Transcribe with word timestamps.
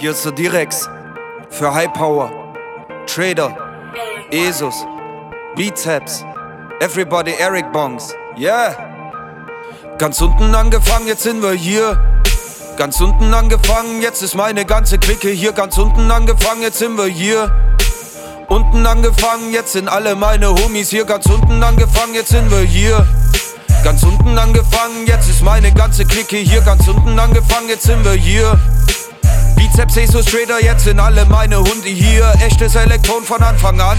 Hier 0.00 0.12
ist 0.12 0.24
der 0.24 0.32
Direx. 0.32 0.88
Für 1.50 1.74
High 1.74 1.92
Power. 1.92 2.32
Trader. 3.06 3.54
ESUS. 4.30 4.86
Bizeps. 5.56 6.24
Everybody 6.80 7.34
Eric 7.38 7.70
Bongs. 7.70 8.14
Yeah. 8.34 8.74
Ganz 9.98 10.22
unten 10.22 10.54
angefangen, 10.54 11.06
jetzt 11.06 11.22
sind 11.24 11.42
wir 11.42 11.52
hier. 11.52 12.00
Ganz 12.78 12.98
unten 13.02 13.34
angefangen, 13.34 14.00
jetzt 14.00 14.22
ist 14.22 14.34
meine 14.34 14.64
ganze 14.64 14.96
Clique 14.96 15.28
hier. 15.28 15.52
Ganz 15.52 15.76
unten 15.76 16.10
angefangen, 16.10 16.62
jetzt 16.62 16.78
sind 16.78 16.96
wir 16.96 17.04
hier. 17.04 17.54
Unten 18.48 18.86
angefangen, 18.86 19.52
jetzt 19.52 19.72
sind 19.72 19.86
alle 19.86 20.14
meine 20.16 20.48
Homies 20.48 20.88
hier. 20.88 21.04
Ganz 21.04 21.26
unten 21.26 21.62
angefangen, 21.62 22.14
jetzt 22.14 22.30
sind 22.30 22.50
wir 22.50 22.60
hier. 22.60 23.06
Ganz 23.84 24.02
unten 24.02 24.38
angefangen, 24.38 25.06
jetzt 25.06 25.28
ist 25.28 25.42
meine 25.42 25.74
ganze 25.74 26.06
Clique 26.06 26.38
hier. 26.38 26.62
Ganz 26.62 26.88
unten 26.88 27.18
angefangen, 27.18 27.68
jetzt 27.68 27.82
sind 27.82 28.02
wir 28.02 28.12
hier. 28.12 28.58
Bizeps 29.70 29.94
Jesus 29.94 30.24
Trader, 30.24 30.60
jetzt 30.60 30.82
sind 30.84 30.98
alle 30.98 31.24
meine 31.26 31.58
Hunde 31.58 31.88
hier. 31.88 32.32
Echtes 32.44 32.74
Elektron 32.74 33.22
von 33.22 33.40
Anfang 33.40 33.80
an. 33.80 33.98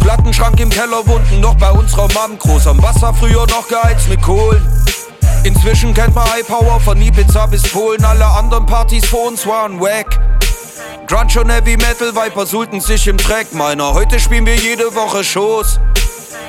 Plattenschrank 0.00 0.60
im 0.60 0.68
Keller 0.68 1.06
wunden 1.06 1.40
noch 1.40 1.54
bei 1.54 1.70
unserer 1.70 2.08
Mom. 2.12 2.38
Groß 2.38 2.66
am 2.66 2.82
Wasser, 2.82 3.14
früher 3.14 3.46
noch 3.46 3.68
geheizt 3.68 4.08
mit 4.08 4.20
Kohlen. 4.20 4.62
Inzwischen 5.44 5.94
kennt 5.94 6.14
man 6.14 6.30
High 6.30 6.46
Power 6.46 6.78
von 6.78 7.00
Ibiza 7.00 7.46
bis 7.46 7.62
Polen. 7.62 8.04
Alle 8.04 8.26
anderen 8.26 8.66
Partys 8.66 9.06
vor 9.06 9.28
uns 9.28 9.46
waren 9.46 9.80
wack. 9.80 10.20
Grunge 11.06 11.40
und 11.40 11.50
Heavy 11.50 11.78
Metal 11.78 12.14
Viper 12.14 12.44
suhlten 12.44 12.82
sich 12.82 13.06
im 13.06 13.16
Dreck, 13.16 13.54
meiner. 13.54 13.94
Heute 13.94 14.20
spielen 14.20 14.44
wir 14.44 14.56
jede 14.56 14.94
Woche 14.94 15.24
Shows. 15.24 15.80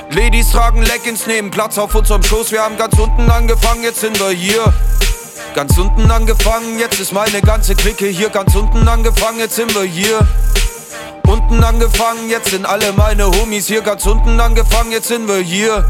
Ladies 0.09 0.51
tragen 0.51 0.81
Leggings, 0.81 1.27
nehmen 1.27 1.49
Platz 1.49 1.77
auf 1.77 1.95
unserem 1.95 2.23
Schoß. 2.23 2.51
Wir 2.51 2.61
haben 2.61 2.77
ganz 2.77 2.99
unten 2.99 3.31
angefangen, 3.31 3.83
jetzt 3.83 4.01
sind 4.01 4.19
wir 4.19 4.31
hier. 4.31 4.73
Ganz 5.53 5.77
unten 5.77 6.09
angefangen, 6.09 6.79
jetzt 6.79 6.99
ist 7.01 7.11
meine 7.11 7.41
ganze 7.41 7.75
Clique 7.75 8.05
hier. 8.05 8.29
Ganz 8.29 8.55
unten 8.55 8.87
angefangen, 8.87 9.39
jetzt 9.39 9.57
sind 9.57 9.75
wir 9.75 9.83
hier. 9.83 10.25
Unten 11.27 11.61
angefangen, 11.61 12.29
jetzt 12.29 12.51
sind 12.51 12.65
alle 12.65 12.93
meine 12.93 13.25
Homies 13.25 13.67
hier. 13.67 13.81
Ganz 13.81 14.05
unten 14.05 14.39
angefangen, 14.39 14.93
jetzt 14.93 15.09
sind 15.09 15.27
wir 15.27 15.39
hier. 15.39 15.83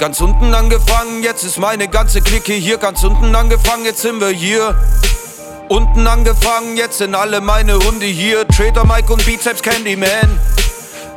Ganz 0.00 0.20
unten 0.20 0.52
angefangen, 0.54 1.22
jetzt 1.22 1.44
ist 1.44 1.58
meine 1.58 1.86
ganze 1.86 2.20
Clique 2.20 2.52
hier. 2.52 2.78
Ganz 2.78 3.04
unten 3.04 3.32
angefangen, 3.36 3.84
jetzt 3.84 4.02
sind 4.02 4.20
wir 4.20 4.30
hier. 4.30 4.74
Unten 5.68 6.08
angefangen, 6.08 6.76
jetzt 6.76 6.98
sind 6.98 7.14
alle 7.14 7.40
meine 7.40 7.78
Hunde 7.78 8.06
hier. 8.06 8.46
Trader 8.48 8.84
Mike 8.84 9.12
und 9.12 9.24
Bizeps 9.24 9.62
Candyman. 9.62 10.40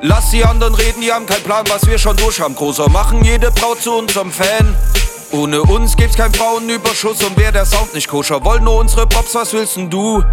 Lass 0.02 0.30
die 0.30 0.46
anderen 0.46 0.76
reden, 0.76 1.02
die 1.02 1.12
haben 1.12 1.26
keinen 1.26 1.44
Plan, 1.44 1.66
was 1.70 1.88
wir 1.88 1.98
schon 1.98 2.16
durch 2.18 2.40
haben. 2.40 2.54
Großer 2.54 2.88
machen 2.90 3.24
jede 3.24 3.50
Braut 3.50 3.82
zu 3.82 3.94
unserem 3.94 4.32
Fan. 4.32 4.76
Ohne 5.34 5.64
uns 5.64 5.98
gibt's 5.98 6.16
keinen 6.16 6.34
Frauenüberschuss 6.36 7.24
und 7.24 7.36
wär 7.38 7.52
der 7.52 7.66
Sound 7.66 7.96
nicht 7.96 8.08
koscher. 8.08 8.46
Wollen 8.46 8.64
nur 8.64 8.76
unsere 8.76 9.08
Pops, 9.08 9.34
was 9.34 9.52
willst 9.52 9.78
denn 9.78 9.90
du? 9.90 10.24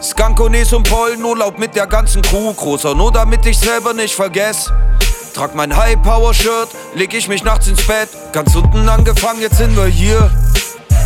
Skankones 0.00 0.72
und 0.72 0.88
Pollen, 0.88 1.24
Urlaub 1.24 1.58
mit 1.58 1.74
der 1.74 1.88
ganzen 1.88 2.22
Crew. 2.22 2.54
Großer, 2.54 2.94
nur 2.94 3.10
damit 3.10 3.44
ich 3.44 3.58
selber 3.58 3.92
nicht 3.92 4.14
vergess. 4.14 4.70
Trag 5.34 5.56
mein 5.56 5.76
High 5.76 6.00
Power 6.00 6.32
Shirt, 6.32 6.68
leg 6.94 7.12
ich 7.12 7.26
mich 7.26 7.42
nachts 7.42 7.66
ins 7.66 7.84
Bett. 7.84 8.08
Ganz 8.32 8.54
unten 8.54 8.88
angefangen, 8.88 9.40
jetzt 9.40 9.56
sind 9.56 9.76
wir 9.76 9.86
hier. 9.86 10.30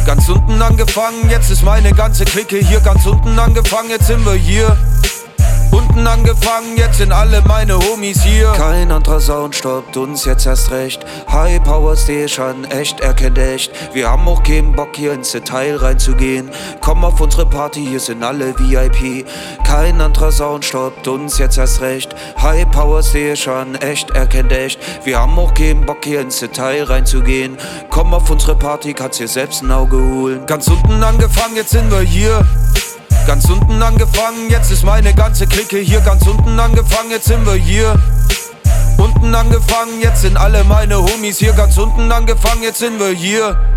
Ganz 0.05 0.29
unten 0.29 0.61
angefangen, 0.61 1.31
jetzt 1.31 1.51
ist 1.51 1.63
meine 1.63 1.93
ganze 1.95 2.27
Clique 2.27 2.59
hier. 2.59 2.81
Ganz 2.81 3.07
unten 3.07 3.39
angefangen, 3.39 3.89
jetzt 3.89 4.07
sind 4.07 4.23
wir 4.27 4.35
hier. 4.35 4.77
Unten 5.75 6.07
angefangen, 6.07 6.77
jetzt 6.77 6.99
sind 6.99 7.11
alle 7.11 7.43
meine 7.43 7.77
Homies 7.77 8.23
hier. 8.23 8.53
Kein 8.53 8.93
anderer 8.93 9.19
Sound 9.19 9.57
stoppt 9.57 9.97
uns 9.97 10.25
jetzt 10.25 10.47
erst 10.47 10.71
recht. 10.71 11.05
High 11.29 11.61
Power 11.65 11.97
Station, 11.97 12.65
echt 12.71 13.01
erkennt 13.01 13.39
echt. 13.39 13.73
Wir 13.93 14.09
haben 14.09 14.29
auch 14.29 14.45
keinen 14.45 14.71
Bock 14.71 14.91
hier 14.95 15.13
ins 15.13 15.33
Detail 15.33 15.75
reinzugehen. 15.75 16.49
Komm 16.81 17.05
auf 17.05 17.21
unsere 17.21 17.45
Party, 17.45 17.85
hier 17.85 17.99
sind 17.99 18.23
alle 18.23 18.57
VIP. 18.57 19.27
Kein 19.67 20.01
anderer 20.01 20.31
Sound 20.31 20.65
stoppt 20.65 21.09
uns 21.09 21.39
jetzt 21.39 21.59
erst 21.59 21.81
recht. 21.81 22.15
High 22.41 22.71
Power 22.71 23.03
Station, 23.03 23.75
echt 23.75 24.11
erkennt 24.11 24.53
echt. 24.53 24.79
Wir 25.05 25.19
haben 25.19 25.37
auch 25.37 25.55
keinen 25.55 25.85
Bock 25.85 26.05
hier 26.05 26.21
ins 26.21 26.39
Detail 26.39 26.85
reinzugehen. 26.85 27.59
Komm 27.91 28.15
auf 28.15 28.31
unsere 28.31 28.55
Party, 28.55 28.95
kannst 28.95 29.19
dir 29.19 29.27
selbst 29.27 29.63
ein 29.65 29.73
Auge 29.73 30.01
holen. 30.01 30.47
Ganz 30.47 30.69
unten 30.69 31.03
angefangen, 31.03 31.57
jetzt 31.57 31.71
sind 31.71 31.91
wir 31.91 31.99
hier. 31.99 32.47
Ganz 33.27 33.47
unten 33.47 33.83
angefangen, 33.83 34.51
jetzt 34.51 34.71
ist 34.71 34.85
meine 34.85 35.15
ganze 35.15 35.47
Clique 35.47 35.79
hier. 35.79 36.01
Ganz 36.01 36.27
unten 36.27 36.61
angefangen, 36.61 37.11
jetzt 37.11 37.25
sind 37.27 37.47
wir 37.47 37.55
hier. 37.55 37.99
Unten 38.99 39.35
angefangen, 39.35 40.01
jetzt 40.03 40.21
sind 40.21 40.37
alle 40.37 40.63
meine 40.65 40.99
Homies 40.99 41.39
hier. 41.39 41.55
Ganz 41.55 41.79
unten 41.79 42.13
angefangen, 42.13 42.63
jetzt 42.63 42.81
sind 42.81 43.01
wir 43.01 43.09
hier. 43.09 43.74